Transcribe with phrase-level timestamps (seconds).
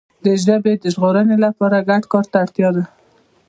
[0.25, 2.83] د ژبي د ژغورنې لپاره ګډ کار ته اړتیا ده.